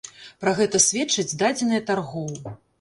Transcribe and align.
Пра 0.43 0.53
гэта 0.59 0.81
сведчаць 0.87 1.37
дадзеныя 1.45 1.87
таргоў. 1.93 2.37